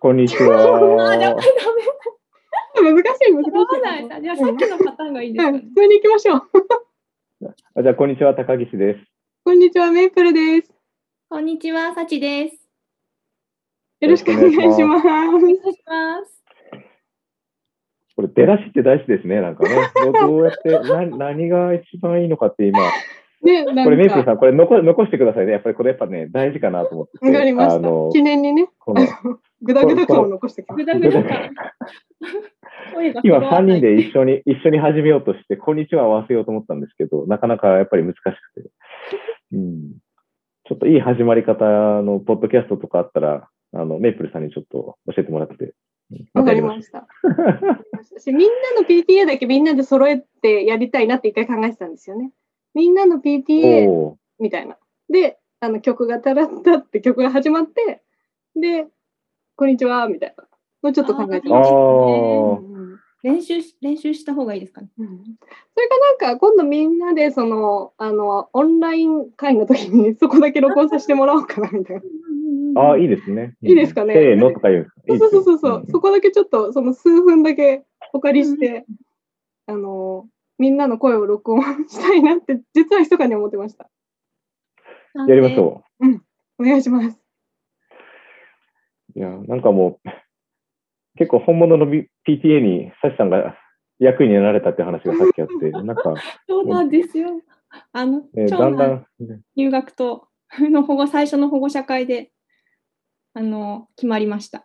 [0.00, 0.56] こんにちは。
[2.80, 4.22] 難しい、難しい。
[4.22, 5.74] じゃあさっきのパターンがいいですはい、かね普。
[5.74, 6.42] 通に行きましょう。
[7.74, 9.00] あじゃあ、こんにちは、高岸です。
[9.44, 10.72] こんにちは、メープルです。
[11.28, 12.68] こんにちは、さちです。
[14.00, 15.06] よろしくお願いします。
[15.08, 16.44] お願いします。
[18.14, 19.74] これ、出だしって大事ですね、なんかね。
[19.96, 22.78] どどうやって、な何が一番いいのかって今、
[23.42, 25.52] ね、なんか、これ、メイプルさん、これ残残してくださいね。
[25.52, 27.26] やっぱりこれ、やっぱね、大事かなと思ってて。
[27.26, 28.10] わかりましたあの。
[28.12, 29.06] 記念にね、この
[29.62, 30.76] ぐだぐだ感を残してきま
[33.22, 38.30] 今、3揃わない人で一緒に、一緒に始めようとして、こんにちは合わせようと思ったんですけど、なかなかやっぱり難しく
[38.62, 38.70] て。
[39.52, 39.92] うん。
[40.64, 41.64] ちょっといい始まり方
[42.02, 45.74] のポッドキャストとかあったら、あの、メイプルさんにちょっと教えてもらって。
[46.34, 47.06] わかりしました。
[48.18, 52.30] しみんなの PTA だけみんなで揃えてやりたいなって一回考えてたんですよね。
[52.74, 53.28] みんなのた。
[53.28, 54.76] PTA みたいな。
[55.08, 58.02] で、あの曲がたらったって曲が始まって、
[58.54, 58.86] で、
[59.56, 60.44] こんにちは、みたいな
[60.82, 61.74] のをちょっと考えてあました。
[61.74, 64.88] ーうんうん練習し、練習した方がいいですかね。
[64.98, 65.08] うん
[65.74, 72.00] それかなんか今度みんなでそのあのオンライン会の時に そこだけ録音させてもらおうかなみたい
[72.74, 72.80] な。
[72.80, 73.04] ああ、いい。
[73.06, 73.56] いですね。
[73.62, 78.86] いいですかねせーのとか言うそうそうそうそう、んそこだけちょっとその数分だけお借りして、
[79.66, 83.88] あのみんなの声を録音したいなって実は密かに思ってました。
[85.26, 85.82] やりましょ
[86.58, 87.18] お願いします。
[89.16, 89.18] う。
[89.18, 90.08] いや、なんかもう、
[91.16, 93.56] 結構本物の PTA にサシさんが
[93.98, 96.14] 役になられたって話がさっきあって、 なんか、
[96.48, 97.40] そうなんですよ。
[97.92, 102.32] あの、ね、長だんだ男ん、入学との保護、最初の保護者会で、
[103.34, 104.64] あの、決まりました。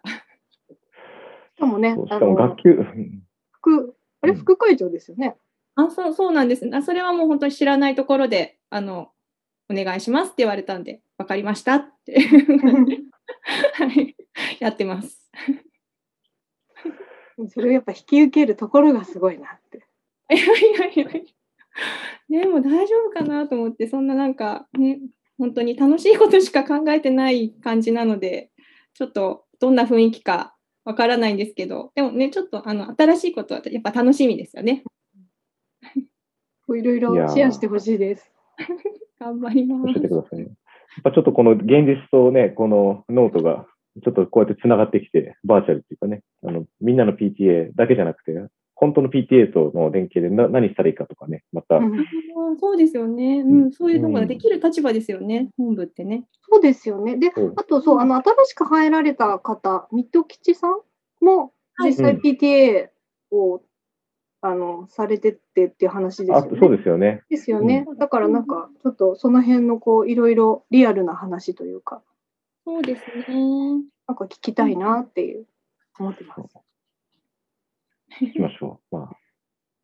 [1.56, 5.36] しかもねしあかもの学級、うん副あれうん副会長ですよね。
[5.76, 6.70] あ、そう、そうなんです。
[6.74, 9.12] あ、それはもう本当に知らないところで、あの、
[9.70, 12.20] お願いしますって言われたんで、わかりましたって。
[13.74, 14.16] はい。
[14.60, 15.30] やってます。
[17.50, 19.86] それをやっぱ引き受けるところがすごいなって。
[20.34, 21.26] いやいやいやい
[22.30, 22.42] や。
[22.42, 25.00] でも大丈夫かなと思って、そんななんかね、
[25.38, 28.52] 本当に楽しいことしか考えてない感じなので、
[28.94, 34.84] ちょっとどんな雰囲気かわからないんですけど、でもね、ちょっとあの新しいことはやっぱ楽しみですよね。
[36.70, 38.32] いろいろシェアしてほしいです。
[39.20, 40.08] 頑張ります教えて。
[40.08, 40.46] くださいね。
[40.46, 40.56] やっ
[41.04, 43.66] ぱちょっとこの現実とね、このノートが、
[44.04, 48.34] ちょっとこうやって繋がってきて、バーチャルっていうかね、あの、みんなの PTA だけじゃなくて、
[48.76, 51.80] 本当の PTA との連携でな何したらいいかとかね、また、
[52.60, 53.72] そうですよね、うん。
[53.72, 56.26] そういうのができる立場ですよね、本部ってね。
[56.50, 57.18] そうですよね。
[57.18, 60.80] で、あとそう、あの、新しく入られた方、水戸吉さん
[61.24, 62.90] もはい実際 PTA
[63.32, 63.62] を、
[64.46, 66.60] あの、されてってっていう話ですあよね。
[66.60, 67.24] そうですよね。
[67.30, 67.86] ですよね。
[67.98, 72.02] だからなんか、ちょっとその辺のこう、いろいろリアルな話というか、
[72.66, 73.84] そうですね。
[74.06, 75.46] なんか聞きたいなっていう、
[75.98, 76.42] 思ってます。
[78.20, 78.96] 行きましょう。
[78.98, 79.18] まあ、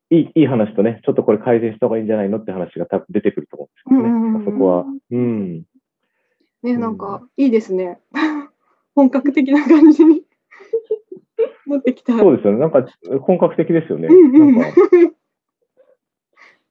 [0.09, 4.09] いい、いい話とね、ちょっとこれ改善した方がいいんじゃないのって話が多分出てくると思うんですけどね。
[4.09, 5.64] うんうんうんまあそこは、うん。
[6.64, 8.02] ね、なんか、いいですね。
[8.94, 10.25] 本格的な感じに
[11.69, 12.18] 持ってきた。
[12.18, 12.59] そうですよね。
[12.59, 12.85] なんか、
[13.22, 14.07] 本格的ですよね。
[14.07, 14.59] うん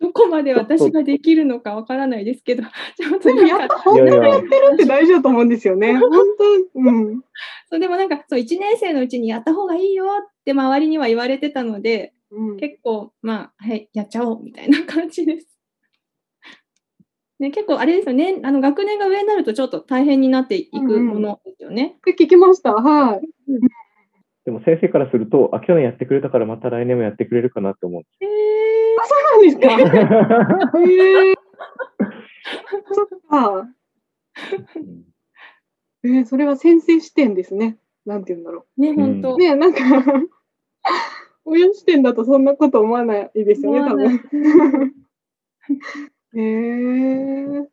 [0.01, 2.63] どこまで私ができるのかわからないですけど、
[3.25, 5.95] でもやっぱ本当にいやってるって大事だと思うんですよね。
[5.99, 7.25] 本当、うん。
[7.69, 15.47] そうでもなんかそう1年生のうちにやった方がいいよって周りには言われてたのでうん、結構まあはいやっちゃおうみたいな感じです。
[17.39, 21.97] ね、結構あれですよねあの学年が上になるとちょっと大変になっていくものですよね。
[22.05, 22.75] で聞きました。
[22.75, 23.21] はい。
[24.49, 29.61] でも先生からすると、あ、去年やってくれたからまた来年もやってくれるかなって思うんでえあ、そうなんです
[30.73, 30.81] か？
[30.89, 31.35] え
[32.95, 33.69] そっか。
[36.03, 37.77] えー、それは先生視点ですね。
[38.07, 39.37] なんて言うんだろー、ね本当、う。
[39.37, 39.81] ねなんか
[41.45, 44.15] 親視点だとそんなこと思わないですよね、多分。
[46.37, 46.41] へ
[47.61, 47.69] え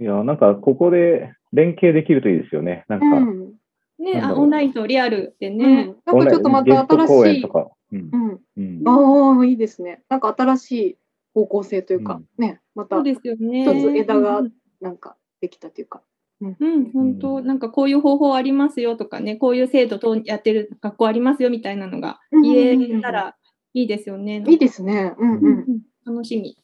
[0.00, 2.84] いや、なんか、ここで連携できるといいですよね。
[2.88, 3.55] なんか、うん。
[3.98, 7.48] ねあオンラインとリアルでうんね、なんかちょっとまた新しい演と。
[7.48, 7.70] か。
[7.92, 8.40] うんうん。
[8.56, 10.02] うんああ、いいですね。
[10.08, 10.96] なんか新しい
[11.34, 13.62] 方向性というか、ね、またそうですよね。
[13.62, 16.02] 一つ枝がうんなんかできたというか。
[16.40, 23.36] うん、本当、なんかこういう方法ありますよとかね、こういう制度とやってる学校ありますよみたいなのがうんうんうん言うんえたら
[23.72, 24.44] いいですよね。
[24.46, 25.14] いいですね。
[25.18, 25.46] うんううんん。
[25.46, 26.56] うん楽しみ。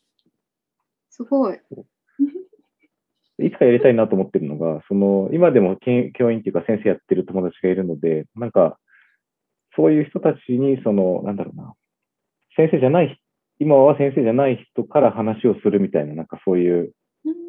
[1.11, 1.59] すごい。
[3.47, 8.79] いつかやりたいなと思ってるのが、その、今でも教員っていうか先生やってる友達がいるので、なんか、
[9.77, 11.75] そういう人たちに、その、なんだろうな、
[12.57, 13.19] 先生じゃない、
[13.59, 16.93] 今は先生じゃない人から話をするみたいな、なんかそういう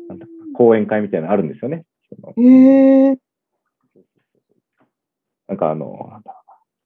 [0.08, 0.26] なんだ
[0.56, 1.86] 講演会みたいなのあるんですよね。
[2.38, 3.18] へえ。
[5.48, 6.36] なんかあの、なんだ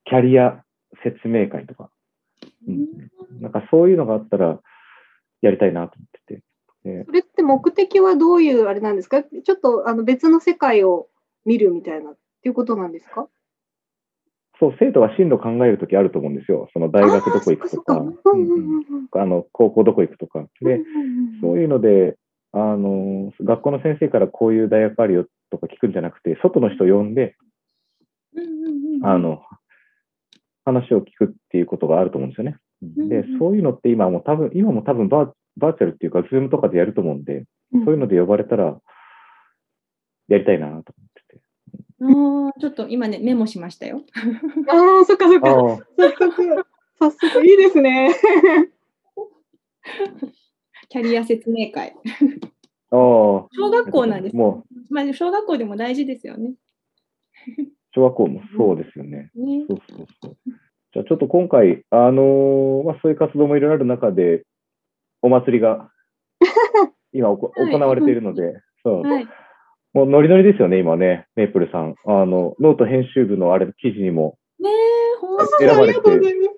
[0.06, 0.64] キャリア
[1.04, 1.90] 説明会とか、
[2.68, 4.60] うん、なんかそういうのがあったら
[5.42, 6.44] やりたいなと思ってて。
[6.88, 9.24] でそれって目的はどういうあれなんですか？
[9.24, 11.08] ちょっとあの別の世界を
[11.46, 13.28] 見るみたいなっていうことなんですか？
[14.60, 16.68] そう、生徒が進路考えるときあると思うんですよ。
[16.74, 18.04] その大学どこ行くとか、
[19.12, 20.48] あの高校どこ行くとか。
[20.62, 20.82] で、
[21.42, 22.18] そういうので、
[22.54, 27.36] あの、学校の先生からこういう大学あるよとか聞くんじゃなくて、外の人を呼んで、
[29.04, 29.44] あの、
[30.66, 32.58] 話を聞くっていうことがあると思うんですよね。
[32.82, 38.80] で、そういうのって今も多分、今も多分バーバーチャルっていうか、 Zoom とかでやると思うんで、うんそういうので呼ばれたら、
[40.30, 40.94] やりたいなと思って
[41.28, 41.42] て。
[42.02, 44.04] あーちょっと今ね、メモしましたよ。
[44.70, 45.50] ああ、そっかそっか。
[45.50, 45.56] ああ、
[45.98, 46.66] 早速、
[47.00, 48.12] 早速いいですね。
[50.90, 51.96] キャリア説明会。
[52.92, 52.98] ああ、
[53.52, 56.54] 小学校なんですよもまあ、小学校でも大事ですよね。
[57.94, 59.32] 小学校もそうですよね。
[59.36, 60.38] ねそうそうそう。
[60.94, 64.46] じゃあちょっと今回、あのーまあ、そういう活動もいろいろある中で、
[65.22, 65.90] お祭りが
[67.14, 69.28] 今おこはい行われているので、そう、はい。
[69.94, 71.96] もうノリノリですよね、今ね、メープルさん。
[72.06, 76.58] あの、ノート編集部のあれ、記事にも、ねえ、ほんと選ばれてありがとうございます。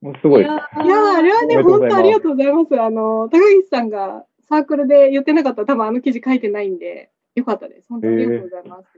[0.00, 0.42] もうすごい。
[0.42, 2.80] やいやーあれはね、本当ありがとうございます。
[2.80, 7.88] あの、高岸さんがサークルで言ってなかったら多分あの記事書いてないんで、よかったです。
[7.88, 8.88] 本当にありがとうございます。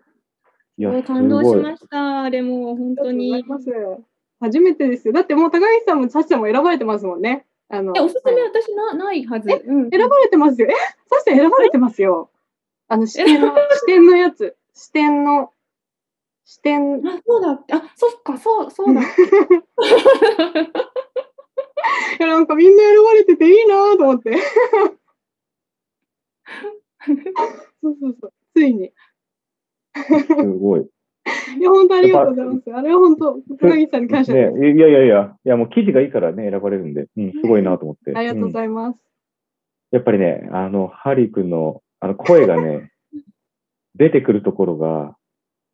[0.79, 1.57] いや、す感動し。
[1.57, 2.23] ました。
[2.23, 3.35] あれもう本当に。
[3.35, 4.03] ありがとうございます。
[4.41, 5.15] 初めてですよ。
[5.15, 7.47] だってもう高岸さんもサチさんも選ばれてますもんね。
[7.69, 9.51] あのえ、おすすめはい私なないはず。
[9.51, 10.69] えうん選ばれてますよ。
[10.71, 10.75] え、
[11.25, 12.31] さん選ばれてますよ。
[12.89, 14.57] あの視点の、視点のやつ。
[14.73, 15.51] 視点の、
[16.45, 17.03] 視点。
[17.07, 17.75] あ、そうだって。
[17.75, 19.01] あ、そっか、そう、そうだ。
[19.03, 19.05] い
[22.21, 24.37] や、なんかみんな選ばれてていいなと思って。
[27.83, 28.33] そうそうそう。
[28.55, 28.93] ついに。
[29.97, 30.89] すごい。
[31.59, 32.75] いや、本当ありがとうございます。
[32.75, 34.53] あれは本当、高木さんに感謝です。
[34.59, 38.15] ね、いやいやいや、いやもう記事がいいからね、選ばれるんで、うん、すごいなと思って。
[38.17, 39.01] ありがとうごうんざいます。
[39.91, 42.91] やっぱりね、あの、ハリー君のあの声がね、
[43.97, 45.17] 出てくるところが、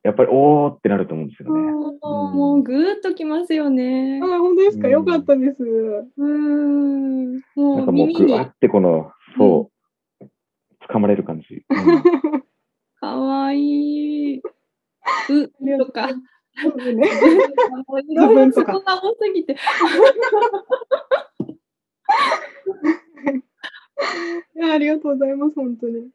[0.04, 1.60] やっぱりおーってなると思うんですよね。
[1.72, 4.26] もうぐーっときますよねあ、。
[4.26, 4.88] 本当ですか？
[4.88, 5.62] うんよかったです。
[5.62, 7.34] うーん。
[7.54, 9.70] もうなんかもうぐわってこの、そ
[10.20, 10.24] う、
[10.90, 11.64] 掴まれる感じ。
[11.68, 12.42] うん
[13.00, 13.58] かわい
[14.34, 14.42] い。
[15.28, 16.08] うとか。
[16.12, 16.22] ね。
[18.08, 19.56] いろいろそこが多すぎて。
[24.54, 25.54] いや、ありがとうございます。
[25.54, 26.10] 本当に。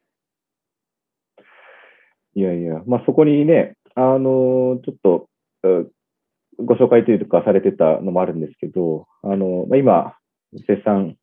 [2.34, 5.28] いやいや、まあそこにね、あのちょっと、
[5.64, 5.92] う
[6.58, 10.14] ご紹介というかされてたのもあるんですけど、あの、まあ、今、
[10.52, 11.16] 絶賛、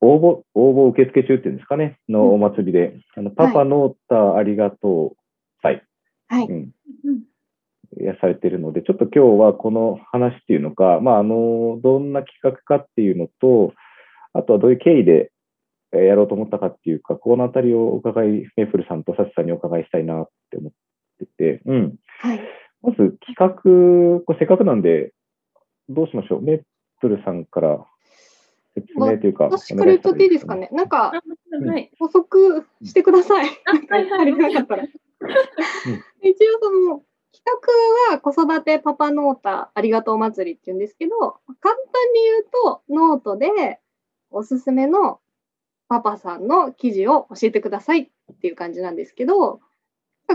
[0.00, 5.16] 応募、応募受付中っていうんですかね、のお祭りで、あの、パパノータありがとう
[5.62, 5.82] 祭、
[6.28, 6.46] はい。
[6.46, 6.70] うん、
[7.04, 7.22] うん
[7.98, 13.72] やされているので、ちょっと今日はこの話っていうのか、まあ、あの、どんな企画かっていうのと、
[14.34, 15.30] あとはどういう経緯で
[15.92, 18.26] えーやろうと思ったかっていうか、このあたりをお伺い、
[18.56, 20.72] メープルさんとサチさんにお伺いしたいなって思っ
[21.18, 21.94] てて、うん。
[22.20, 22.40] はい。
[22.82, 23.54] まず企画、
[24.24, 25.12] これせっかくなんで、
[25.88, 26.42] どうしましょう。
[26.42, 26.62] メー
[27.00, 27.86] プルさんから
[28.76, 30.68] 説明というか、私から言っとっていいですかね？
[30.70, 31.12] なんか、
[31.66, 31.90] はい。
[31.98, 33.48] 補足してください。
[33.64, 34.20] あ、はいはい。
[34.20, 34.84] 足りなかったら。
[34.84, 37.02] 一応その
[37.32, 37.42] 企
[38.10, 41.74] 画は子育てパパノータありがとう祭りって言うんですけど、簡単
[42.14, 43.80] に言うとノートで
[44.30, 45.20] おすすめの
[45.88, 48.08] パパさんの記事を教えてくださいっ
[48.40, 49.60] ていう感じなんですけど、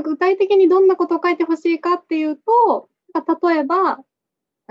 [0.03, 3.99] 具体的にどんなことを書いてほしいかっていうと、例えば、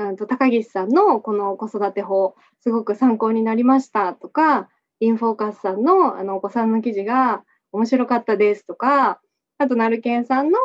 [0.09, 4.69] うんと高岸さんのこの子育て法、すごく参考になりましたとか、
[5.01, 7.43] インフォーカスさんのあのお子さんの記事が
[7.73, 9.21] 面白かったですとか、
[9.59, 10.59] あと、なるけんさんの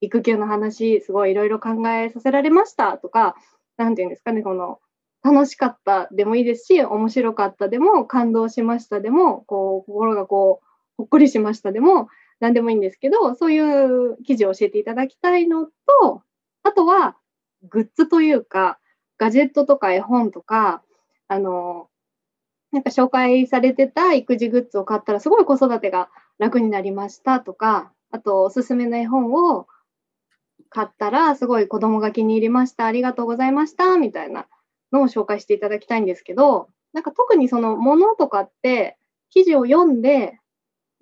[0.00, 3.36] 育休の話、すごいいろいろ考えさせられましたとか、
[3.76, 4.80] なんていうんですかね、この、
[5.24, 12.08] 楽しかったでもいいですし、面白かったでも、感動しましたでも、こう、心がこう、ほっこりしましたでも、
[12.40, 16.22] なんでもいいんですけど、そういう記事を教えていただきたいのと、
[16.64, 17.16] あとは、
[17.68, 18.78] グッズというか、
[19.18, 20.82] ガジェットとか絵本とか、
[21.28, 21.88] あの、
[22.72, 29.66] なんか紹介されてた育児グッズを買ったら、すごい子育てが楽になりましたとか、あとおすすめの絵本を
[30.70, 34.46] 買ったら、すごい子供が気に入りました、ありがとうございました、みたいな
[34.90, 38.96] のを紹介していただきたいんですけど、なんか特にそのものとかって、
[39.30, 40.38] 記事を読んで、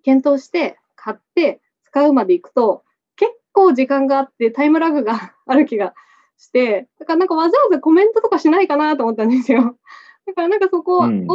[0.02, 2.84] 検討して、買って、使うまでいくと、
[3.16, 5.94] 結構時間があって、タイムラグがある気が
[6.40, 9.76] して、だからなんかわざわざコメントとかしないかなと思ったんですよ。
[10.26, 11.26] だからなんかそこを、うん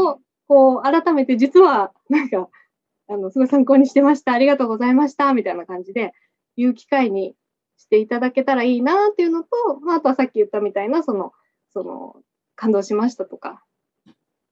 [0.47, 2.50] こう、改めて実は、なんか、
[3.07, 4.33] あの、すごい参考にしてました。
[4.33, 5.33] ありがとうございました。
[5.33, 6.13] みたいな感じで、
[6.55, 7.35] 言う機会に
[7.77, 9.50] していただけたらいいなっていうのと、
[9.81, 11.33] まあ、あとはさっき言ったみたいな、その、
[11.74, 12.21] その、
[12.55, 13.63] 感動しましたとか、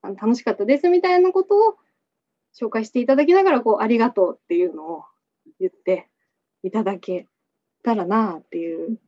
[0.02, 1.76] あの楽しかったですみたいなことを
[2.60, 5.04] 紹介していただきながら、こう、ありがとうっていうのを
[5.60, 6.08] 言って
[6.64, 7.28] いただけ
[7.84, 8.98] たらなっていう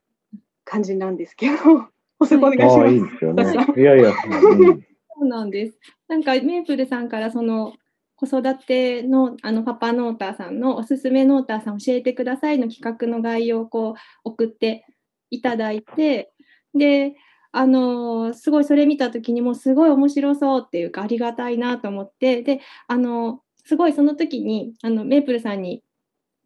[0.67, 1.55] 感じなんですけど、
[2.21, 2.93] おそこお願いします。
[2.93, 3.67] いいですよね。
[3.77, 4.83] いやいや、うん
[5.19, 5.79] そうなんです。
[6.09, 7.73] なんかメープルさんからその
[8.17, 13.95] 子育てのあのパパノーターさんのおすすめノーターさん教えてくださいの企画の概要をこう
[14.25, 14.87] 送って
[15.31, 16.33] いただいて
[16.75, 17.15] で
[17.53, 25.83] あのすごいそれ見た時にもうすごい面白そうっていうかありがたいなと思ってであのすごいその時にあのメープルさんに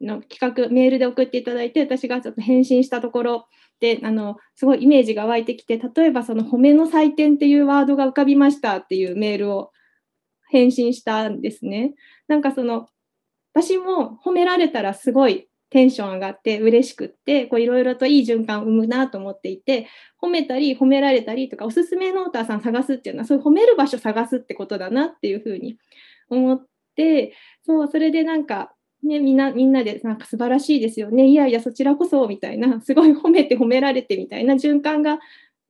[0.01, 3.47] の企画メールで送っていただいて私がちょっと返信したところ
[3.81, 9.73] であのすごいイメージが湧いてきて例えばその褒めの祭典っていうワードが浮かびましたっていうメールを
[10.51, 11.95] 返信したんですね。
[12.29, 12.89] なんかその
[13.55, 19.87] 私も褒められたらすごいテンション上がって嬉しくっていろいろといい循環を生むなと思っていて
[20.21, 25.79] 褒めたり褒められたりとかおすすめノーターさん探すっていうのはそういう褒める場所探すってことだなっていうふうに
[26.29, 26.67] 思っ
[26.97, 31.27] てそうそれでなんかね、みんなみんなでなんか素晴らしいですよね。
[31.27, 35.21] いやいやそちらこそみたいなすごい褒めて褒められてみたいな循環が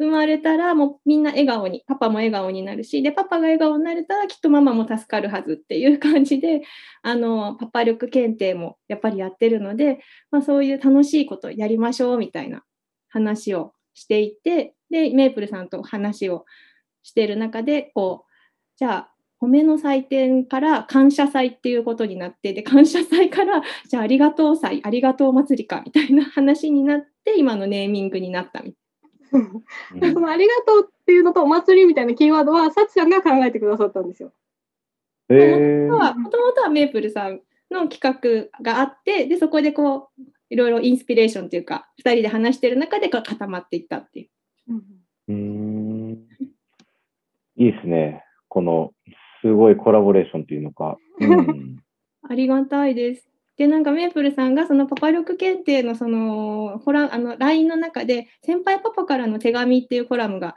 [0.00, 6.62] 生まれたらもうみんな笑顔にパパも笑顔になるしでパパが笑顔になれたらきっとママも助かるはずっていう感じで
[7.02, 12.62] あのパパ力検定もやっぱりやってるので、まあ、そういう楽しいことやりましょうみたいな
[13.10, 16.46] 話をしていてでメープルさんと話を
[17.02, 18.30] している中でこう
[18.78, 29.40] じゃあ褒めの祭典から感謝祭っていうことになってで感謝祭からじゃあありがとう祭ありがとう祭りかみたいな話になって今のネーミングになったみたい
[30.00, 30.12] な。
[30.12, 34.32] そのありがとうっていうのとお祭りみたいなキーワードはさちさんが考えてくださったんですよ。
[35.28, 35.98] えー、も
[36.30, 44.74] ともとはメープルさんの企画があってでそこでこういろいろインスピレーションというか2人で話してる中で固まっていったっていう。
[45.28, 46.26] うん
[47.56, 48.24] いいですね。
[48.48, 48.92] この
[49.42, 50.98] すごいコラボレーションというのか。
[51.20, 51.78] うん、
[52.28, 53.28] ありがたいです。
[53.56, 60.56] で、なんかメープルさんがそのパパ力検定のその、ほら、あの、LINE の中で、先輩パパからの手紙っていうコラムが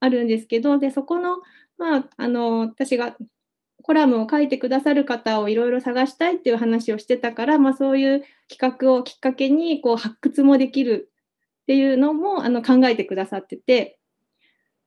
[0.00, 1.42] あるんですけど、で、そこの、
[1.78, 3.16] まあ、あの、私が
[3.82, 11.10] コラムを書いてくださる方をいろいろ探したいっていう話をしてたから、まあ、そういう企画をきっかけにこう発掘もできる
[11.62, 13.99] っていうのもあの考えてくださってて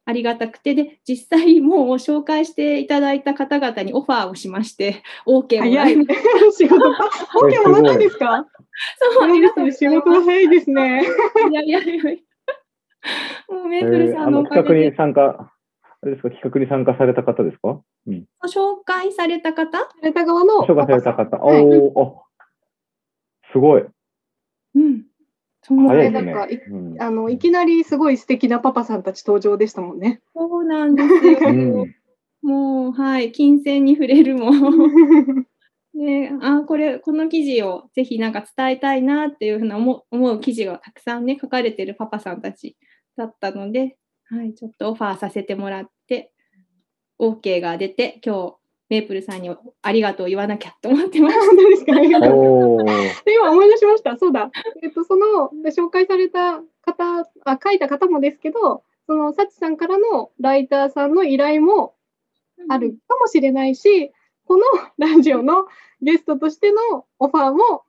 [0.05, 6.03] ありがたくて、で、実際もう紹介していただいた方々にオファーをしまして、OK もらいま
[6.51, 6.75] 仕事、
[7.41, 8.45] OK もらったんですか？
[9.15, 11.03] そう、ありがとう仕事が早いですね。
[11.51, 12.01] いやいやいや
[13.49, 14.67] もうメープルさんのおかげで。
[14.67, 15.51] 企画に参加、
[16.01, 19.77] あれですか、企画に参加された方ですか、うん、紹介された方？
[19.77, 20.65] された側の。
[20.67, 21.37] 紹介された方。
[21.43, 22.21] おお、
[23.53, 23.85] すごい。
[24.75, 25.03] うん。
[25.65, 30.21] そうね、なんかい、うん、あのいきなりすごい素敵なパパさんたち登場でしたもんね。
[30.35, 31.39] そうなんですよ。
[31.45, 31.95] うん、
[32.41, 34.51] もうはい金銭に触れるも。
[35.95, 42.75] ね、あこれこの記事をぜひなんか伝えたいなっていうふうな思う記事がたくさんね書かれてるパパさんたち
[43.15, 46.31] だったので、はい、ちょっとオファーさせてもらって
[47.19, 48.55] OK が出て今日
[48.93, 49.49] メープルさんに
[49.81, 51.95] ありがとう言わなきゃと思ってました。
[51.95, 52.05] で
[53.33, 54.15] 今思い出しました。
[54.19, 54.51] そうだ。
[54.83, 61.95] えっと、その紹介された方あ、書いた方もですけど、そのサチさんからのライターさんの依頼も
[62.69, 64.11] あるかもしれないし、
[64.45, 64.63] この
[64.99, 65.65] ラジオの
[66.03, 67.85] ゲストとしてのオファーも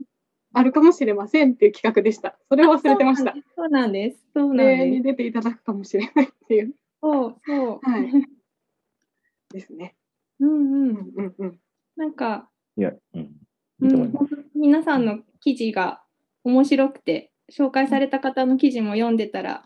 [0.54, 2.38] あるかもしれませんっていう企画でした。
[2.48, 3.34] それを忘れてました。
[3.56, 4.24] そうなんです。
[4.34, 4.84] そうなんです。
[4.86, 6.74] に出ていただくかもしれないっていう。
[7.02, 7.80] そうそう。
[7.82, 8.10] はい。
[9.52, 9.94] ですね。
[10.40, 11.58] うんうんうんうん。
[11.96, 13.30] なんか、いや、うん。
[13.80, 14.12] うん、
[14.54, 16.02] 皆さんの記事が
[16.44, 19.64] 面白くて、紹介された方の記事も読んでたら、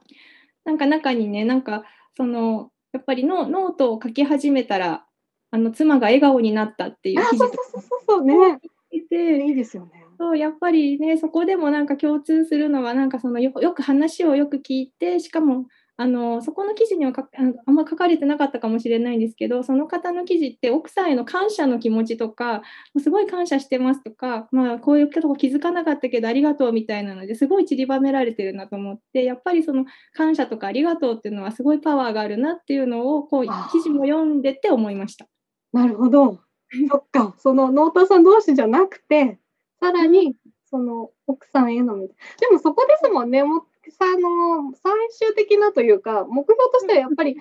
[0.64, 1.84] なんか中にね、なんか、
[2.16, 5.04] その、やっぱりノノートを書き始めたら、
[5.50, 8.58] あの妻が笑顔になったっていう記事とかそうそうそうね。
[8.90, 10.04] いていいですよね。
[10.18, 15.66] そうやっぱりねそこでもなんか共通するのはなんかそのよく話をよく聞いてしかも
[16.00, 17.28] あのそこの記事にはあ
[17.66, 22.62] あんま書かれてなかったかもしれないんですけどその方の記事って奥さんへの感謝の気持ちとか
[23.02, 35.26] すごい感謝してますとか、まあ、こういうとこ気づかなかったけどありがとうみたいなのですごい散りばめられてるなと思ってやっぱりその感謝とかありがとうっていうのはすごいパワーがあるなっていうのをこう記事も読んでて思いました。
[35.72, 36.38] なるほど。
[36.88, 37.34] そっか。
[37.38, 39.40] そのノーターさん同士じゃなくて
[39.80, 40.36] さらに
[40.70, 42.06] その奥さんへので
[42.52, 43.42] もそこですもんね。
[43.42, 47.36] もさの最終的なというか目標としてはやっぱり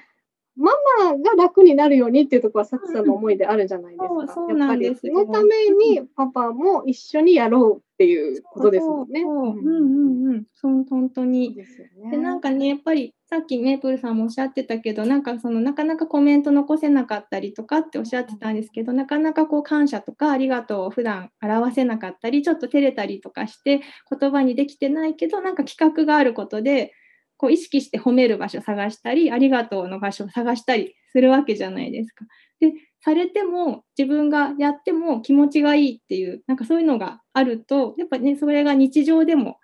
[0.57, 4.41] ママが楽になるようにっていうところは、さちさんの思いであるじゃないですか。
[4.49, 9.21] やっぱり、そのためにパパも一緒にやろうっていうことですもんね。
[9.21, 10.43] そううんうんうん。
[10.55, 11.53] そう本当に。
[11.53, 12.11] でね。
[12.11, 26.93] でなんかねやっぱりさっきメープルさんもおっしゃってたけどなんかそのなかなかコメント残せなかったりとかっておっしゃってたんですけどなかなかこう感謝とかありがとうを普段表せなかったりちょっと照れたりとかして言葉にできてないけどなんか企画があることで
[27.35, 32.25] こう意識して褒める場所を探したりありがとうの場所を探したりするわけじゃないですか。
[32.61, 39.59] でされても自分がやっても気持ちがいいっていうなんかそういうのがあるとやっぱねそれが日常でも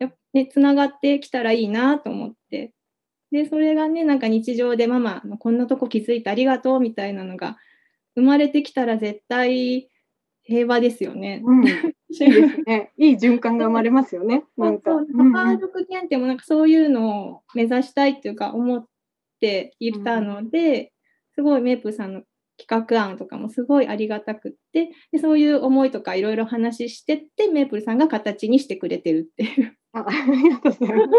[0.00, 2.72] やっぱねつながってきたらいいなと思って
[3.30, 7.56] でそれがねなんか日常でママのこんなとこ気づいてありがとうみたいなのが
[8.14, 9.88] 生まれてきたら絶対
[10.44, 11.40] 平和ですよね。
[11.44, 12.92] うん、 いいですね。
[12.98, 14.44] いい循環が生まれますよね。
[14.58, 14.90] なんか。
[14.90, 18.84] そううんパパ力検定もなんかそういうのを目指したいっていうか思っ
[19.40, 20.92] ていたので、
[21.34, 22.22] すごいメープルさんの
[22.58, 29.76] 企画案とかもすごいありがたくってでそういう思いとかいろいろ話してってメープルさんが形にしてくれてるっていう。
[29.94, 31.10] あ ありがとうございます。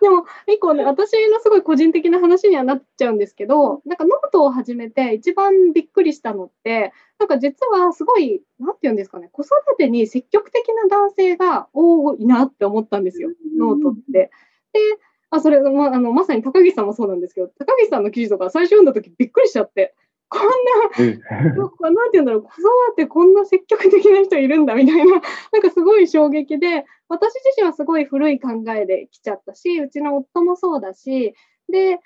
[0.00, 14.30] でも、一個ね、私のすごい個人的な話にはなっちゃうんですけど、なんかノートを始めて一番びっくりしたのって、なんか実はすごい、なんていうんですかね、子育てに積極的な男性が多いなって思ったんですよ、ノートって。
[14.72, 14.80] で、
[15.28, 19.94] あ、それ、まあ、あのまさに高木さんもそうなんですけど、高木さんの記事とか最初読んだ時びっくりしちゃって、
[20.34, 31.34] こんななんて言うんだろう、子育てこんな積極的な人いるんだみたいな、なんかすごい衝撃で、私自身はすごい古い考えで来ちゃったし、うちの夫もそうだし、
[31.70, 32.00] で、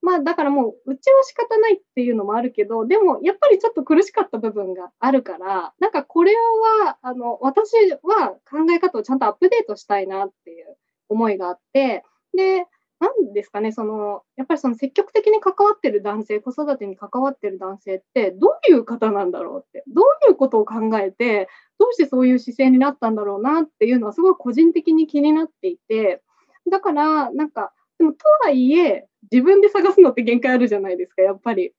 [0.00, 7.72] まあだからもう、うちは仕方ないっていうのもあるけど、でもやっぱりちょっと苦しかった部分があるから、なんかこれは、あの、私
[8.02, 10.76] は考え方をちゃんとアップデートしたいなっていう
[11.08, 12.66] 思いがあって、で、
[13.02, 21.48] なんですかね、その、やっぱりその積極的に関わってる男性、子育てに関わってる男性って、どういう方なんだろうって、どういうことを考えて、
[21.80, 26.22] どうしてそういう姿勢になったんだろうなっていうのはすごい個人的に気になっていて、
[26.70, 31.72] だから、なんか、でもとはいえ、自分で探すのって限界あるじゃないですか、やっぱり。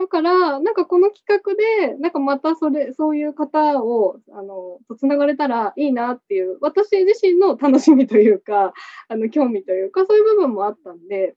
[0.00, 1.54] だから、なんかこの企画
[1.90, 8.72] で、なんかまたそれ、そういう方を、あの、とつながれたらいいなっていう、私自身の楽しみというか、
[9.08, 11.36] あの、興味というか、そういう部分もあったんで、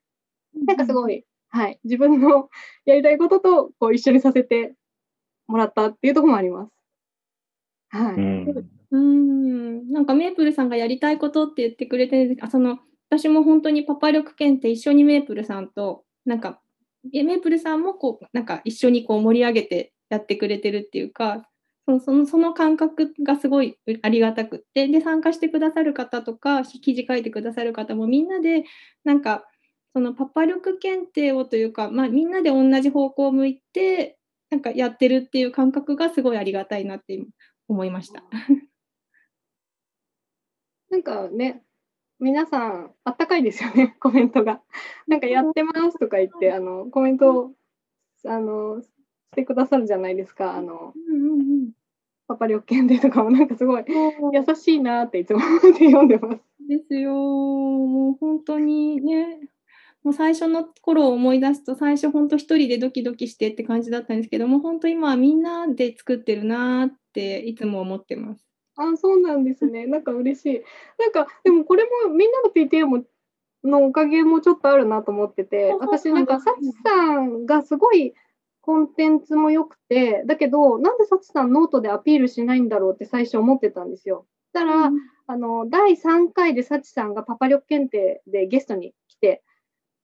[0.65, 2.49] なんかすごい、はい、自分の
[2.86, 4.76] やりたいこととこう一緒にさせて
[5.47, 6.71] もらったっていうところもあります。
[7.89, 8.15] はい。
[8.15, 16.62] うんうんなんかメープルさんがやりたいことって言ってくれてあその私も本当にパパ力検定一緒にメープルさんとなんかえ
[17.11, 21.47] メープルさんもこうなんか一緒にこう盛り上げてやってくれてるっていうか
[21.85, 28.63] そのそのその感覚がすごいありがたくってで参加してくださる方とか記事書いてくださる方もみんなで
[29.03, 29.45] なんか
[29.93, 34.17] そのパパ力検定をというか、まあ、みんなで同じ方向を向いて
[34.49, 37.23] なんかやってるっていう感覚がすごいありがたいなって
[37.67, 38.23] 思いました。
[40.89, 41.63] なんかね、
[42.23, 44.62] 皆さん、あったかいですよね、 コメントが。
[45.07, 47.51] なんかやってますとか言って、あの、コメントを、
[48.25, 48.89] あの、し
[49.36, 50.55] てくださるじゃないですか。
[50.55, 51.71] あの、うんうんうん
[52.25, 56.41] パパ力検定とかもなんかすごい優しいなっていつも思って読んでます。
[56.69, 57.12] ですよ。
[57.13, 59.41] もう本当にね、
[60.03, 68.52] もう最初の頃を思い出すと、最初本当一人でドキドキしてって感じだったんですけども、本当今はみんなで作ってるなっていつも思ってます。
[68.75, 69.86] あ、そうなんですね。
[69.86, 70.63] なんか嬉しい。
[70.99, 73.03] なんか、でもこれもみんなの PTA も
[73.63, 78.13] のおかげもちょっとあるなと思ってて、私なんか、サチさんがすごい
[78.62, 84.25] コンテンツも良くて、だけど、なんでサチさんノートでアピールしないんだろうって最初思ってたんですよ。
[84.53, 84.91] たら、
[85.27, 89.43] あの、第3回でサチさんがパパ力検定でゲストに来て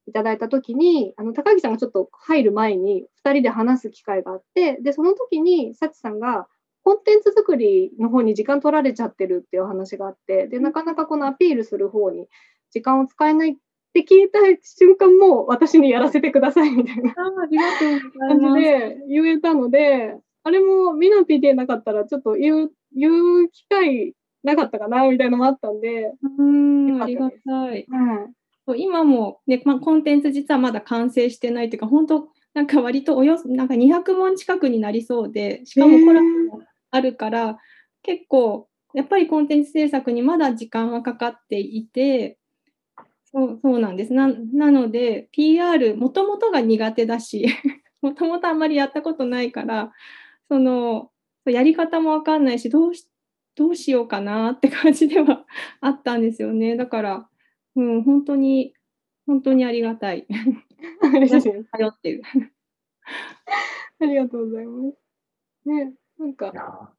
[0.08, 6.47] いただいたときに、あの、高木さんがちょっと入る前に2人で話す機会があって、で、その時にサチさんが、
[6.83, 12.27] コンテンツ作りの方に時間取られちゃってるっていう話があって、で、なかなかこのアピールする方に
[12.71, 13.55] 時間を使えないっ
[13.93, 18.61] て聞いた瞬間も私にやらせてくださいみたいなあありがとうござい感じ。
[18.61, 24.13] で言えたので、あれもミナ PTA なかったらちょっと言う、言う機会
[24.43, 27.85] なかったかなみたいなのもあったんで、うん、ありがたい。
[28.67, 36.61] う今も、ねまあ、コンテンツ実はまだ完成してないというか、本当、なんか割とおよそなんか200問近くになりそうで、しかもコラボも
[36.91, 37.60] あるから、
[38.04, 42.38] 結構、やっぱりコンテンツ制作にまだ時間はかかっていて、
[43.32, 44.13] そうそうなんです。
[44.13, 47.45] ななので、PR、もともとが苦手だし、
[48.02, 49.91] もともとあんまりやったことないから、
[50.47, 51.12] その、
[51.45, 53.10] やり方もわかんないし、どうし
[53.60, 55.45] どうしようかなって感じでは
[55.82, 56.78] あったんですよね。
[56.78, 57.30] だから、
[57.75, 58.73] うん、本当に、
[59.28, 60.25] 本当にありがたい。
[63.99, 64.97] ありがとうございます。
[65.65, 66.91] ね、なんか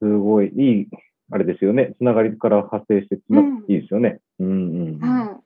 [0.00, 0.88] すごい、いい、
[1.30, 1.94] あれですよね。
[1.98, 4.20] つながりから派生してうんいいですよね。
[4.40, 4.98] うんうん。
[4.98, 5.40] は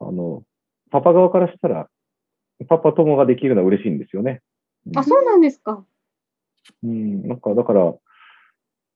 [0.00, 0.42] あの、
[0.90, 1.88] パパ側からしたら、
[2.68, 4.40] パパ友ができるのは嬉しいんですよね。
[4.86, 4.90] い。
[4.96, 5.84] あ、そうなんですか。
[6.82, 7.94] うん、なんか、だから、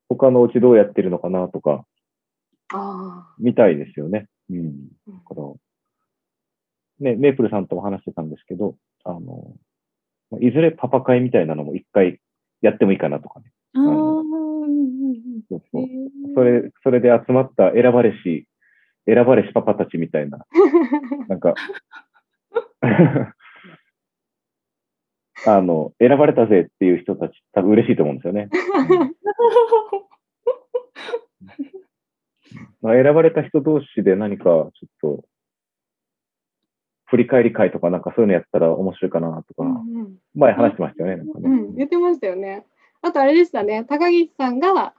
[0.09, 1.85] 他のうちどうやってるのかなとか、
[2.73, 4.29] あ見たいですよね。
[4.51, 4.57] うん。
[4.59, 9.55] うんだから、ね、メープルさんとも話してたんですけど、あの、
[10.41, 12.21] いずれパパ会みたいなのも一回
[12.61, 13.53] やってもいいかなとかね。
[15.49, 15.87] そうそう。
[16.35, 18.47] それ、それで集まった選ばれし、
[19.07, 20.47] 選ばれしパパたちみたいな、
[21.29, 21.55] なんか、
[25.47, 28.49] あの、選ばれたぜっていう人たち、多分嬉しいと思うんですよね。
[32.83, 35.25] まあ、選ばれた人同士で何かちょっと、
[37.11, 41.17] 振り返り会とかなんかそういうのやったら面白いかなとか、うん前話してましたよね。
[41.17, 42.65] なんかねうん、言ってましたよね。
[43.03, 44.95] あとあれでしたね、高岸さんが、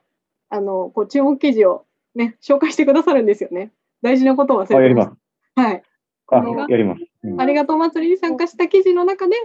[0.49, 3.71] あの、こう、注目記事をね、紹介してくださるんですよね。
[4.01, 5.11] 大事なことを忘れてます。
[5.55, 5.83] はい。
[6.27, 6.35] あ
[6.69, 7.01] やります。
[7.23, 9.35] うんありがとう祭りに参加した記事の中で、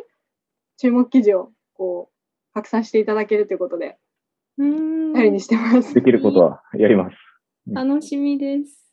[0.78, 3.98] 注目記事を、こう、拡散していただけるということで、
[4.58, 5.94] うん頼りにしてます。
[5.94, 7.16] できることはやります。
[7.66, 8.85] 楽しみです。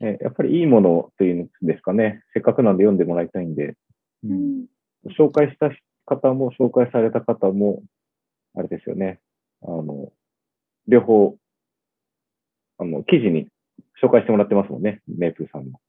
[0.00, 2.22] えやっぱりいいものというんですかね。
[2.32, 3.76] せっかくなんで読んでもらいたいんで、
[4.24, 4.66] ううんん
[5.18, 5.70] 紹介した
[6.06, 7.82] 方も紹介された方も、
[8.54, 9.20] あれですよね。
[9.62, 10.12] あの、
[10.86, 11.36] 両方、
[12.78, 13.48] あの、記事に
[14.02, 15.00] 紹介してもらってますもんね。
[15.06, 15.80] メープルさんも。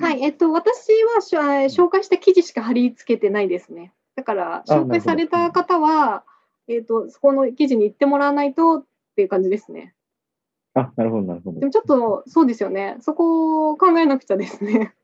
[0.00, 3.92] はい、えっと、私は紹介した記事しか貼り付けてないですね。
[4.16, 6.24] だから、あ紹介された方は、
[6.68, 8.84] えっと、そこの記事に行ってもらわないとっ
[9.16, 9.94] ていう感じですね。
[10.74, 11.66] あ、なるほど、なるほどで。
[11.66, 12.96] もちょっと、そうですよね。
[13.00, 14.94] そこを考えなくちゃですね。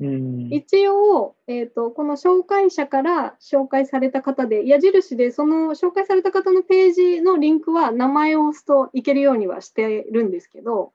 [0.00, 0.48] うん。
[0.50, 10.92] 一応、えっと、この紹介者から紹介された方で、矢印でその紹介された方のページのリンクは名前を押すといけるようにはしてるんですけど、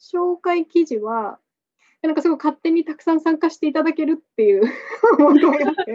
[0.00, 1.38] 紹介記事は、
[2.02, 4.64] なんかすごい勝手にたくさん参加していただけるっていう
[5.20, 5.92] 思いがあって、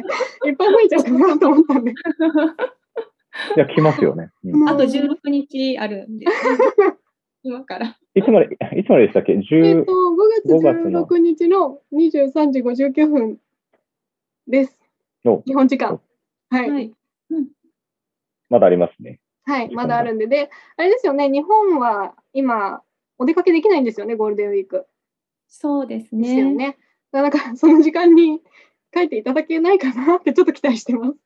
[0.47, 1.91] いっぱい増えちゃうかなと思ったんで。
[1.91, 4.31] いや、来ますよね。
[4.45, 6.31] うんうんあと16日あるんです。
[7.43, 7.97] 今から。
[8.15, 9.33] いつまで、いつまででしたっけ？
[9.33, 13.37] えっ ?10 と、5 5月月の16日の23時59分
[14.47, 14.79] です。
[15.23, 16.01] の、日本時間。
[16.49, 16.69] はい。
[16.69, 16.93] はい。
[18.49, 19.19] まだありますね。
[19.45, 22.81] はい、まだあるんで、で、あれですよね、日本は今、
[23.17, 24.85] お出かけできないんですよね、ゴールデンウィーク。
[25.47, 26.53] そうですですよね。
[26.53, 26.77] ね。
[27.11, 28.41] だから、その時間に
[28.93, 31.17] 書いていただけないかなってちょっと期待してます。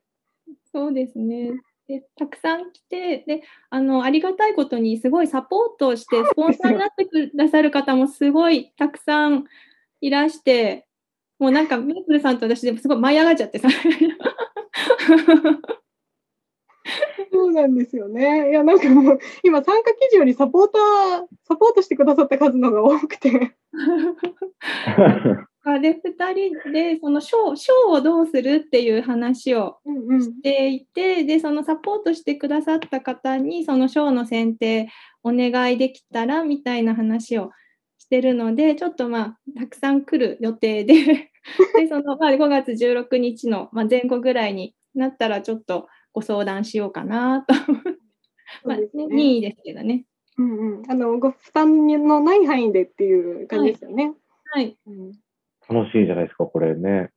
[0.71, 1.54] そうですね。
[1.91, 9.43] でたくさん来てであのありがたいことにすごいサポートをしてスポンサーになってくださる方もすごいたくさん
[9.99, 10.88] いらして
[11.38, 13.67] もうなんかメープルさんと私でもすごい舞い上がっちゃってさ
[17.32, 18.49] そうなんですよね。
[18.49, 23.56] いや、なんかもう、今、参加記事よりサポーター、サポートしてくださった数の方が多くて。
[25.63, 26.00] あで2
[26.34, 30.21] 人でそのショーショーをどうするっていう話をうんうん。
[30.21, 34.89] していてでそのサポートしてくださった方にそのショーの選定
[35.24, 37.52] お願いできたらみたいな話を
[38.00, 40.93] してるのでちょっとまあたくさん来る予定で
[41.78, 47.54] でその、まあ、5月16日の、まあ、前後ぐらいになったらちょっとご相談しようかなと
[48.65, 50.06] まあね任意ですけどね。
[50.38, 50.84] うんうん。
[50.89, 54.13] あの、ご負担のない範囲でっていう感じですよね。
[54.54, 55.12] はい、うん
[55.71, 57.10] 楽しいじゃないですか、これね。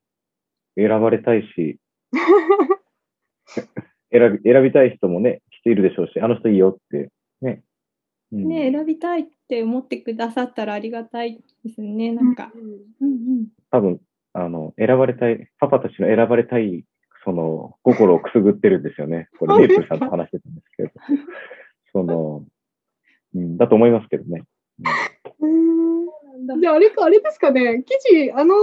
[0.76, 1.78] 選ばれたいし、
[4.12, 7.62] 選び選びたい人もね、来ているでしょうし、あの人いいよって、ね。
[8.32, 12.50] うんね選びたいって思ってくださったらありがたいですねなんか。
[12.54, 14.00] うんうんうん多分、
[14.32, 16.84] あの、選ばれたい、パパたちの選ばれたい、
[17.24, 19.28] その、心をくすぐってるんですよね。
[19.38, 20.90] これ、メープルさんと話してたんですけど。
[21.92, 22.46] その、
[23.34, 24.44] うん、だと思いますけどね。
[25.40, 28.54] うんなんだじゃああれか、あれですかね、記事、あの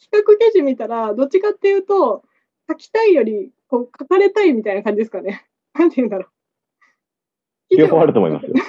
[0.00, 2.24] 企画記事見たら、どっちかっていうと、
[2.68, 5.46] 書きたいより、こう、書かれたいみたいな感じですかね。
[5.74, 6.28] なんて言うんだろ
[7.70, 7.76] う。
[7.76, 8.52] 両方あると思いますよ。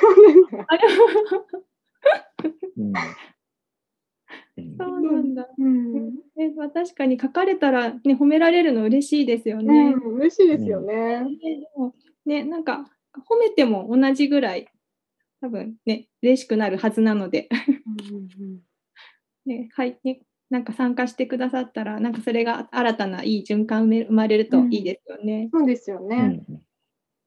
[4.78, 5.50] そうなんだ。
[5.58, 9.94] うん、ねまあ、確かに書かれたら、ね、褒められるの嬉しいですよね。
[9.94, 11.22] うん、嬉しいですよね。
[11.22, 12.90] ねでもね、なんか
[13.30, 14.70] 褒めても同じぐらい
[15.42, 17.50] 多分ね嬉しくなるはずなので、
[19.46, 25.50] ねはいね、なんか参加してくださったらなんかそれが新たないい循環生まれるといいですよね。
[25.52, 26.18] そうですようね。
[26.18, 26.46] ん。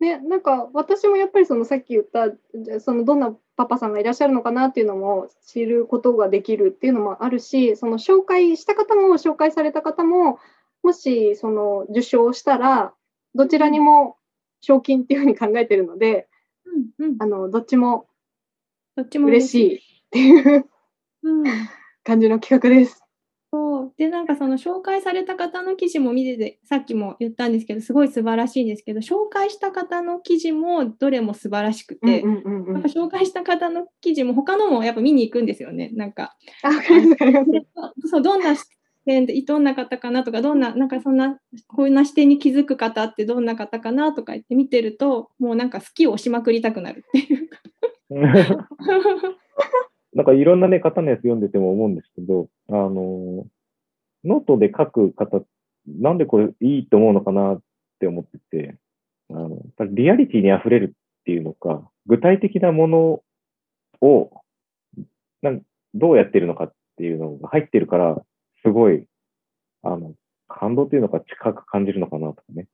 [0.01, 2.31] ね、ね、なんか私もやっぱりそのさっき言った
[2.81, 10.39] そのどんなパパさんがいらっしゃるのかなっていうのも知ることができるっていうのもあるしその紹介した方も紹介された方も
[10.83, 12.93] もしその受賞したら
[13.35, 14.17] どちらにも
[14.61, 16.29] 賞金っていうふうに考えてるので、
[16.99, 18.07] うんうん、あのどっちも
[18.97, 20.67] どっちも嬉しいっていう
[21.23, 21.45] うん
[22.05, 23.03] 感じの企画です。
[23.53, 36.37] そうでなんかその紹介された方の記事も見ててさっきも言ったんですけどすごい素晴らしいんですけど紹介した方の記事もどれも素晴らしくて、うんうんうんうんやっぱ紹介した方の記事も他のもやっぱ見に行くんですよねなんか
[38.11, 38.65] そうどんな視
[39.07, 41.39] 点でどんな方かなとかどんななんかそんな
[41.69, 47.57] こういうな視点に気づく方ってどんな方かなとか言って見てるともうなんか好きを押しまくりたくなるっていうか。
[50.17, 53.45] なんかいろんなね、方のやつ読んでても思うんですけど、あの、
[54.25, 55.43] ノートで書く方、
[55.87, 57.61] なんでこれいいと思うのかなっ
[58.01, 58.77] て思ってて、
[59.29, 59.59] あの、
[59.91, 63.21] リアリティに溢れるっていうのか、具体的なもの
[64.01, 64.31] を、
[65.43, 65.61] なん
[65.93, 68.17] どうやってるのかっていうのが入ってるから、
[68.63, 69.05] すごい、
[69.83, 70.15] あの、
[70.49, 72.69] 感動っていうのか近く感じるのかなとかね。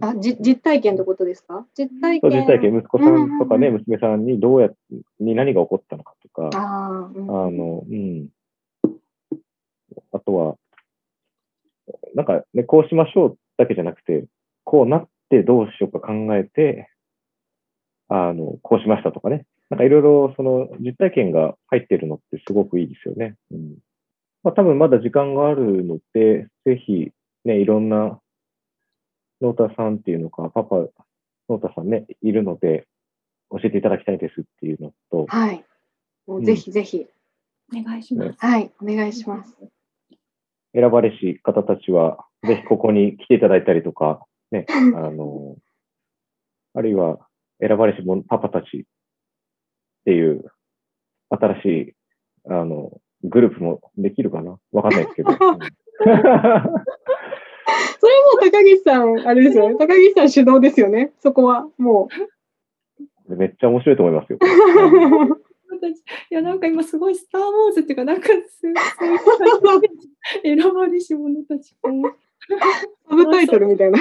[0.00, 1.66] あ、じ実体験ってことですか？
[1.76, 2.30] 実体験。
[2.30, 4.74] 実体験、息子さんとかね、娘さんにどうやっ
[5.20, 8.28] に何が起こったのかとか、あーうんあの、うん。
[10.12, 10.56] あとは、
[12.14, 14.24] なんかね、こうしましょうだけじゃなくて、
[14.64, 16.88] こうなってどうしようか考えて、
[18.08, 19.44] あの、こうしましたとかね。
[19.68, 23.34] なんかいろいろその実体験が入ってるのってすごくいいですよね。
[23.50, 23.76] うん。
[24.42, 27.10] まあ多分まだ時間があるので、ぜひ
[27.44, 28.18] ね、いろんな
[29.40, 32.86] ノータさんっていうのか、パパ、ノータさんね、いるので、
[33.50, 35.64] 教えていただきたいですっていうのと、はい。
[36.26, 37.06] もうぜひぜひ、
[37.72, 38.36] お願いします。
[38.38, 39.56] はい、お願いします。
[40.74, 45.56] 選ばれし方たちは、ぜひここに来ていただいたりとか、ね、 あの、
[46.74, 47.18] あるいは
[47.60, 48.84] 選ばれしもパパたちっ
[50.04, 50.44] ていう
[51.30, 51.94] 新しい、
[52.50, 54.58] あの、グループもできるかな？
[54.72, 55.30] わかんないですけど。
[57.78, 59.76] う んそれもう高岸さん、あれですよね。
[59.76, 61.12] 高岸さん主導ですよね。
[61.20, 62.08] そこは、も
[63.28, 64.38] めっちゃ面白いと思いますよ。
[66.30, 70.08] いやなんか今すごい「スター・ウォーズ」っていうかなんかすそういう感じ
[70.42, 73.98] で選ばれし者たちサブタイトルみたいな。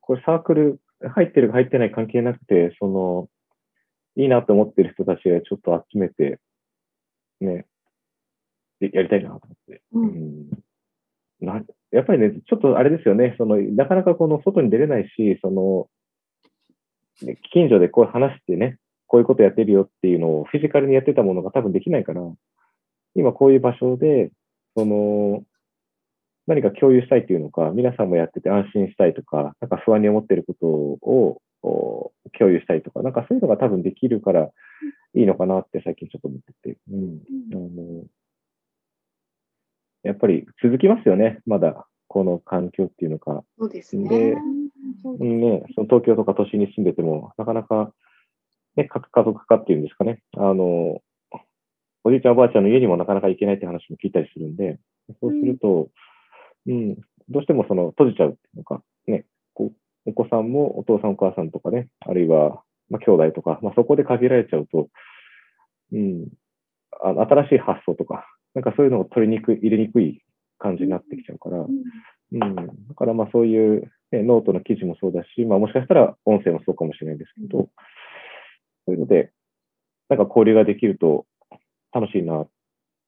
[0.00, 3.28] これサークル入ってるか入ってない関係なくて、その、
[4.16, 6.40] いいなと思ってる人たちがちょっと集めて、
[7.40, 7.66] ね、で
[8.80, 9.82] やりたいなと思って。
[9.92, 10.08] ううん。
[10.08, 10.50] ん
[11.40, 15.88] なやっぱりね、ちょっとあれですよね、そのなかなかこの外に出れないし、その、
[17.22, 22.20] ね近所でこう話してね、こういうことやってるよっていうのをフィジカルにやってたものが多分できないから、
[23.14, 24.30] 今こういう場所で、
[24.76, 25.42] その、
[26.46, 34.50] 何か共有したいっていうのか、皆さんもやってて安心したいとか、なんか不安に思ってることを共有したいとか、なんかそういうのが多分できるから
[35.14, 37.20] いいのかなって最近ちょっと思ってて、うん。
[37.52, 38.04] あの
[40.02, 43.44] やっぱり続きますよね、まだ、この環境っていうのか。
[43.58, 44.36] そうですでね。
[45.02, 47.92] そううんね、その東京とか都心に住んでても、なかなか、
[48.76, 50.20] ね、核家族化っていうんですかね。
[50.36, 51.02] あの、
[52.04, 54.78] おじいちゃんおばあちゃんの家にもなかなか行けないって話も聞いたりするんで、
[55.20, 55.88] そうすると、
[56.66, 56.96] うん、
[57.28, 59.72] どうしてもその閉じちゃうっていうのか、ね、こ
[60.06, 64.88] うお子さんもお父さんお母さんとかね、あるいは、まあ、兄弟とか、まあ、そこで限られちゃうと、
[65.92, 66.28] うん、
[67.02, 68.24] あの新しい発想とか、
[68.58, 70.20] なんかそういうのを取りにくい、入れにくい
[70.58, 71.68] 感じになってきちゃうから、う
[72.36, 72.56] ん、
[72.88, 77.68] だからまあそういう、ね、ノートの記事もそうだし、まあ、もしかしたら音声もそうかもしれないですけど、そ
[78.88, 79.30] ういうので、
[80.08, 81.24] なんか交流ができると
[81.92, 82.48] 楽しいなっ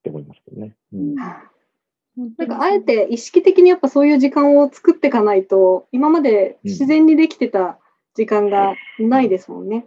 [0.04, 0.76] て思いますけどね。
[0.92, 7.80] うん、なんかあえて意識的にやっぱそういう時間を作っていかないと、今まで自然にできてた
[8.14, 9.86] 時間がないですもんね。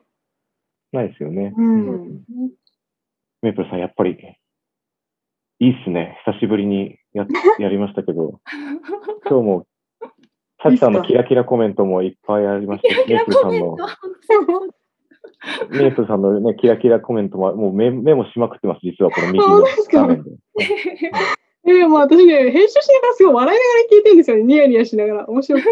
[0.91, 1.54] ないですよね。
[1.56, 2.21] うん。
[3.41, 4.17] メープルさん、やっぱり
[5.63, 6.17] いいっすね。
[6.26, 7.26] 久しぶりにや
[7.60, 8.41] やりましたけど、
[9.30, 9.67] 今日も、
[10.62, 13.78] サチさんのキラキラコメントもいっぱいありましたし、メープルさんの、
[15.69, 20.02] メープルさんのね、キラキラコメントも、もうメメモしまくってます、実はこの右の本当ですか？
[20.02, 20.32] 画面で。
[21.65, 24.43] えー、もう私ね、編集しながらすごい笑いながら聞いてるんですよね。
[24.43, 25.30] ニヤニヤしながら。
[25.30, 25.69] 面白くて。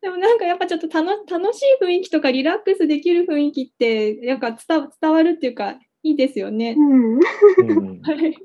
[0.00, 6.76] でもなんかやっぱちょっと楽楽しい雰囲気とかリラックスできる雰囲気ってやっぱ伝わ伝わるっていうかいいですよね。
[8.02, 8.36] はい。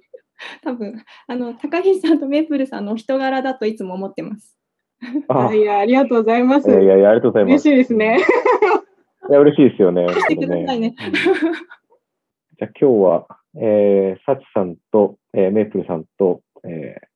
[0.63, 4.60] 多分あの高岸さんとメープルさんのお人柄だといつも思ってます。
[5.28, 6.70] あいや、ありがとうございます。
[6.70, 7.70] いやいやいや、ありがとうございます。
[7.70, 8.20] 嬉しいですね。
[9.30, 10.08] いや、嬉しいですよね。
[10.08, 10.96] してくださいね
[12.58, 17.15] じゃあ今日は、えー、サチさんと、えーメープルさんと、えー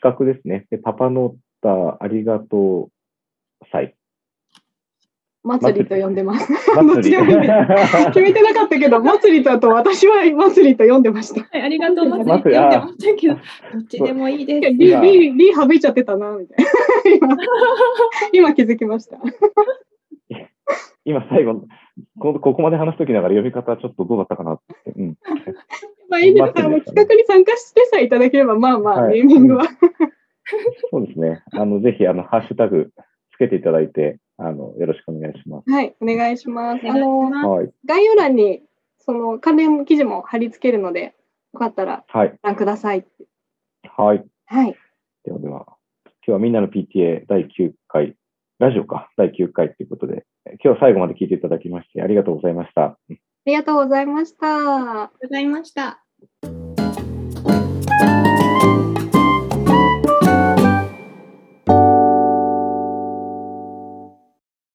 [0.00, 0.66] 画ですね。
[0.70, 3.94] で、パパノータありがとう祭。
[5.42, 6.48] 祭りと呼んでます。
[6.74, 7.48] どっちでもいいで
[7.86, 11.40] す決めてなかったけど、祭りとと私は祭りと呼んでました。
[11.40, 13.40] はい、ありがとう、まつりまつりって読んでましたけど、ど
[13.80, 14.60] っちでもいいです。
[14.60, 17.36] リー、リー、リー省いちゃってたな、みたいな。
[18.32, 19.18] 今、今気づきました。
[21.04, 21.64] 今最後、
[22.18, 24.92] こここまで話すときながら読み方ちょっとどうだったかなって。
[24.94, 25.16] うん。
[26.10, 26.44] まあいいです。
[26.44, 29.64] あの企画に参加してさえいただければ、まあまあ、はいネーミングは。
[30.90, 31.42] そうですね。
[31.52, 32.90] あの、ぜひ、あの、ハッシュタグ
[33.32, 35.70] つけていただいて、あの、よろしくお願いします。
[35.70, 36.88] はい、お願いします。
[36.88, 37.70] あの、はい。
[37.84, 38.62] 概要欄に、
[38.98, 41.14] その関連記事も貼り付けるので、
[41.52, 42.30] よかったらはい。
[42.42, 43.06] ご覧ください。
[43.82, 44.24] はい。
[44.46, 44.76] はい。
[45.24, 45.66] ではでは、
[46.06, 48.16] 今日はみんなの PTA 第9回、
[48.58, 52.82] ラジオか、第9回ということで、今日は最後まで聞いていただきまして、ありがとうございました。
[52.84, 52.96] あ
[53.44, 54.46] りがとうございました。
[54.46, 56.09] ありがとうございました。